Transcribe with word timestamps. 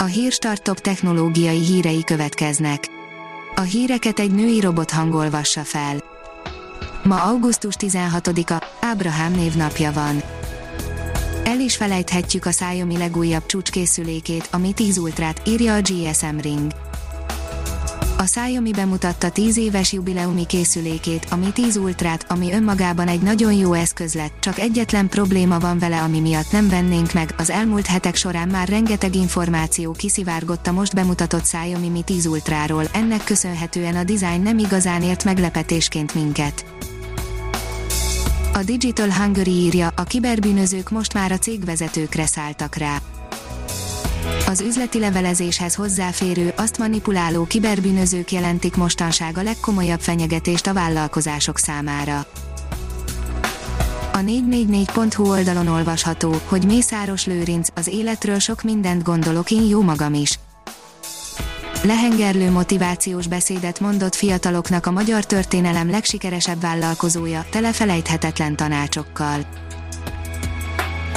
A 0.00 0.04
Hírstart 0.04 0.62
top 0.62 0.78
technológiai 0.80 1.58
hírei 1.58 2.04
következnek. 2.04 2.88
A 3.54 3.60
híreket 3.60 4.18
egy 4.18 4.30
női 4.30 4.60
robot 4.60 4.90
hangolvassa 4.90 5.64
fel. 5.64 5.96
Ma 7.02 7.22
augusztus 7.22 7.74
16-a, 7.78 8.64
Ábrahám 8.80 9.32
névnapja 9.32 9.92
van. 9.92 10.22
El 11.44 11.60
is 11.60 11.76
felejthetjük 11.76 12.46
a 12.46 12.50
Xiaomi 12.50 12.96
legújabb 12.96 13.46
csúcskészülékét, 13.46 14.48
ami 14.50 14.72
10 14.72 14.98
Ultrát, 14.98 15.42
írja 15.48 15.74
a 15.74 15.80
GSM 15.80 16.38
Ring. 16.40 16.72
A 18.20 18.24
Xiaomi 18.24 18.70
bemutatta 18.70 19.30
10 19.30 19.56
éves 19.56 19.92
jubileumi 19.92 20.46
készülékét, 20.46 21.26
ami 21.30 21.52
10 21.52 21.76
Ultrát, 21.76 22.24
ami 22.28 22.52
önmagában 22.52 23.08
egy 23.08 23.20
nagyon 23.20 23.52
jó 23.52 23.72
eszköz 23.72 24.14
lett, 24.14 24.32
csak 24.40 24.58
egyetlen 24.58 25.08
probléma 25.08 25.58
van 25.58 25.78
vele, 25.78 26.00
ami 26.00 26.20
miatt 26.20 26.52
nem 26.52 26.68
vennénk 26.68 27.12
meg. 27.12 27.34
Az 27.36 27.50
elmúlt 27.50 27.86
hetek 27.86 28.14
során 28.14 28.48
már 28.48 28.68
rengeteg 28.68 29.14
információ 29.14 29.92
kiszivárgott 29.92 30.66
a 30.66 30.72
most 30.72 30.94
bemutatott 30.94 31.42
Xiaomi 31.42 31.88
Mi 31.88 32.02
10 32.02 32.26
Ultráról, 32.26 32.84
ennek 32.92 33.24
köszönhetően 33.24 33.96
a 33.96 34.04
design 34.04 34.42
nem 34.42 34.58
igazán 34.58 35.02
ért 35.02 35.24
meglepetésként 35.24 36.14
minket. 36.14 36.64
A 38.52 38.62
Digital 38.62 39.12
Hungary 39.12 39.50
írja, 39.50 39.92
a 39.96 40.02
kiberbűnözők 40.02 40.90
most 40.90 41.14
már 41.14 41.32
a 41.32 41.38
cégvezetőkre 41.38 42.26
szálltak 42.26 42.76
rá. 42.76 42.97
Az 44.48 44.60
üzleti 44.60 44.98
levelezéshez 44.98 45.74
hozzáférő, 45.74 46.52
azt 46.56 46.78
manipuláló 46.78 47.44
kiberbűnözők 47.44 48.32
jelentik 48.32 48.76
mostanság 48.76 49.38
a 49.38 49.42
legkomolyabb 49.42 50.00
fenyegetést 50.00 50.66
a 50.66 50.72
vállalkozások 50.72 51.58
számára. 51.58 52.26
A 54.12 54.18
444.hu 54.18 55.28
oldalon 55.28 55.66
olvasható, 55.66 56.40
hogy 56.46 56.64
Mészáros 56.64 57.26
Lőrinc, 57.26 57.68
az 57.74 57.86
életről 57.86 58.38
sok 58.38 58.62
mindent 58.62 59.02
gondolok 59.02 59.50
én 59.50 59.68
jó 59.68 59.82
magam 59.82 60.14
is. 60.14 60.38
Lehengerlő 61.82 62.50
motivációs 62.50 63.26
beszédet 63.26 63.80
mondott 63.80 64.14
fiataloknak 64.14 64.86
a 64.86 64.90
magyar 64.90 65.24
történelem 65.24 65.90
legsikeresebb 65.90 66.60
vállalkozója, 66.60 67.46
tele 67.50 67.72
felejthetetlen 67.72 68.56
tanácsokkal. 68.56 69.46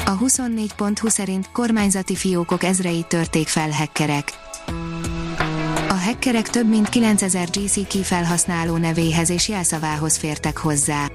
A 0.06 0.18
24.20 0.18 1.10
szerint 1.10 1.52
kormányzati 1.52 2.16
fiókok 2.16 2.64
ezreit 2.64 3.08
törték 3.08 3.48
fel 3.48 3.70
hackerek. 3.70 4.34
A 5.90 5.94
hackerek 5.94 6.50
több 6.50 6.70
mint 6.70 6.90
9000 6.90 7.48
GC 7.50 8.06
felhasználó 8.06 8.78
nevéhez 8.78 9.30
és 9.30 9.50
jelszavához 9.50 10.18
fértek 10.18 10.58
hozzá. 10.58 11.06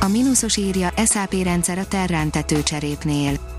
A 0.00 0.08
mínuszos 0.08 0.56
írja 0.56 0.92
SAP 1.06 1.34
rendszer 1.42 1.78
a 1.78 1.86
Terrán 1.86 2.30
tetőcserépnél 2.30 3.53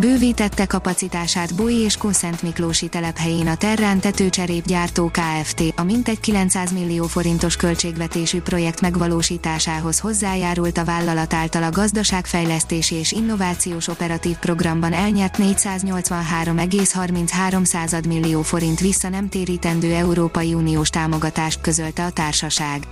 Bővítette 0.00 0.66
kapacitását 0.66 1.54
Bói 1.54 1.74
és 1.74 1.96
Kunszent 1.96 2.42
Miklósi 2.42 2.88
telephelyén 2.88 3.46
a 3.46 3.56
Terrán 3.56 4.00
tetőcserép 4.00 4.66
gyártó 4.66 5.10
Kft. 5.10 5.62
a 5.76 5.82
mintegy 5.82 6.20
900 6.20 6.72
millió 6.72 7.04
forintos 7.04 7.56
költségvetésű 7.56 8.40
projekt 8.40 8.80
megvalósításához 8.80 9.98
hozzájárult 9.98 10.78
a 10.78 10.84
vállalat 10.84 11.34
által 11.34 11.62
a 11.62 11.70
gazdaságfejlesztési 11.70 12.94
és 12.94 13.12
innovációs 13.12 13.88
operatív 13.88 14.36
programban 14.36 14.92
elnyert 14.92 15.36
483,33 15.38 18.06
millió 18.06 18.42
forint 18.42 18.80
vissza 18.80 19.08
nem 19.08 19.28
térítendő 19.28 19.94
Európai 19.94 20.54
Uniós 20.54 20.90
támogatást 20.90 21.60
közölte 21.60 22.04
a 22.04 22.10
társaság. 22.10 22.82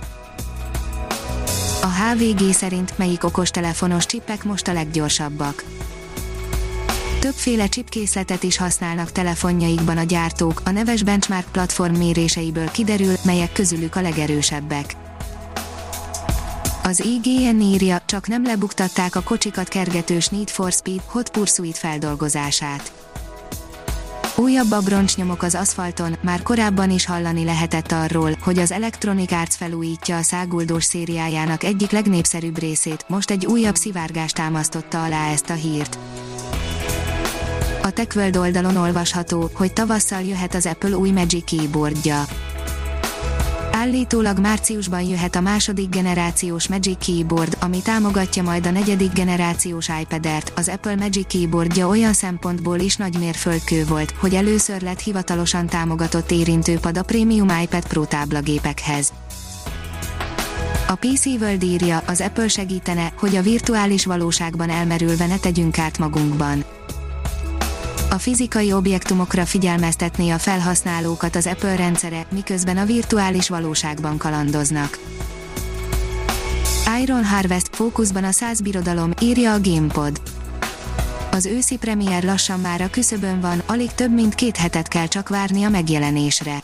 A 1.81 1.87
HVG 1.87 2.53
szerint 2.53 2.97
melyik 2.97 3.23
okostelefonos 3.23 4.05
csippek 4.05 4.43
most 4.43 4.67
a 4.67 4.73
leggyorsabbak 4.73 5.63
Többféle 7.27 7.67
chipkészletet 7.67 8.43
is 8.43 8.57
használnak 8.57 9.11
telefonjaikban 9.11 9.97
a 9.97 10.03
gyártók, 10.03 10.61
a 10.65 10.71
neves 10.71 11.03
benchmark 11.03 11.51
platform 11.51 11.95
méréseiből 11.95 12.71
kiderül, 12.71 13.13
melyek 13.23 13.51
közülük 13.51 13.95
a 13.95 14.01
legerősebbek. 14.01 14.95
Az 16.83 17.05
IGN 17.05 17.59
írja, 17.59 18.01
csak 18.05 18.27
nem 18.27 18.43
lebuktatták 18.43 19.15
a 19.15 19.21
kocsikat 19.21 19.67
kergetős 19.67 20.27
Need 20.27 20.49
for 20.49 20.71
Speed 20.71 21.01
Hot 21.05 21.29
Pursuit 21.29 21.77
feldolgozását. 21.77 22.91
Újabb 24.35 24.71
abroncsnyomok 24.71 25.43
az 25.43 25.55
aszfalton, 25.55 26.17
már 26.21 26.41
korábban 26.41 26.91
is 26.91 27.05
hallani 27.05 27.43
lehetett 27.43 27.91
arról, 27.91 28.37
hogy 28.41 28.59
az 28.59 28.71
Electronic 28.71 29.31
Arts 29.31 29.53
felújítja 29.53 30.17
a 30.17 30.23
száguldós 30.23 30.83
szériájának 30.83 31.63
egyik 31.63 31.91
legnépszerűbb 31.91 32.59
részét, 32.59 33.05
most 33.07 33.31
egy 33.31 33.45
újabb 33.45 33.75
szivárgást 33.75 34.35
támasztotta 34.35 35.03
alá 35.03 35.31
ezt 35.31 35.49
a 35.49 35.53
hírt. 35.53 35.97
A 37.87 37.91
TechWorld 37.91 38.37
oldalon 38.37 38.75
olvasható, 38.75 39.49
hogy 39.53 39.73
tavasszal 39.73 40.21
jöhet 40.21 40.55
az 40.55 40.65
Apple 40.65 40.97
új 40.97 41.09
Magic 41.11 41.43
Keyboardja. 41.43 42.23
Állítólag 43.71 44.39
márciusban 44.39 45.01
jöhet 45.01 45.35
a 45.35 45.41
második 45.41 45.89
generációs 45.89 46.67
Magic 46.67 47.05
Keyboard, 47.05 47.57
ami 47.61 47.81
támogatja 47.81 48.43
majd 48.43 48.65
a 48.65 48.71
negyedik 48.71 49.13
generációs 49.13 49.89
iPad-ert. 50.01 50.51
Az 50.55 50.67
Apple 50.67 50.95
Magic 50.95 51.27
Keyboardja 51.27 51.87
olyan 51.87 52.13
szempontból 52.13 52.79
is 52.79 52.95
nagy 52.95 53.17
mérföldkő 53.19 53.85
volt, 53.85 54.13
hogy 54.19 54.35
először 54.35 54.81
lett 54.81 54.99
hivatalosan 54.99 55.67
támogatott 55.67 56.31
érintőpad 56.31 56.97
a 56.97 57.03
prémium 57.03 57.49
iPad 57.61 57.87
Pro 57.87 58.05
táblagépekhez. 58.05 59.13
A 60.87 60.95
PC 60.95 61.25
World 61.25 61.63
írja, 61.63 62.03
az 62.07 62.21
Apple 62.21 62.47
segítene, 62.47 63.13
hogy 63.19 63.35
a 63.35 63.41
virtuális 63.41 64.05
valóságban 64.05 64.69
elmerülve 64.69 65.27
ne 65.27 65.37
tegyünk 65.37 65.79
át 65.79 65.97
magunkban 65.97 66.65
a 68.17 68.19
fizikai 68.19 68.73
objektumokra 68.73 69.45
figyelmeztetné 69.45 70.29
a 70.29 70.37
felhasználókat 70.37 71.35
az 71.35 71.47
Apple 71.47 71.75
rendszere, 71.75 72.25
miközben 72.31 72.77
a 72.77 72.85
virtuális 72.85 73.49
valóságban 73.49 74.17
kalandoznak. 74.17 74.99
Iron 77.01 77.25
Harvest 77.25 77.75
fókuszban 77.75 78.23
a 78.23 78.31
száz 78.31 78.61
birodalom, 78.61 79.11
írja 79.21 79.53
a 79.53 79.59
GamePod. 79.61 80.21
Az 81.31 81.45
őszi 81.45 81.77
premier 81.77 82.23
lassan 82.23 82.59
már 82.59 82.81
a 82.81 82.89
küszöbön 82.89 83.39
van, 83.39 83.61
alig 83.65 83.91
több 83.91 84.13
mint 84.13 84.35
két 84.35 84.57
hetet 84.57 84.87
kell 84.87 85.07
csak 85.07 85.29
várni 85.29 85.63
a 85.63 85.69
megjelenésre. 85.69 86.63